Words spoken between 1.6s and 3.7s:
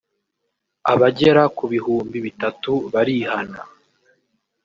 bihumbi bitatu barihana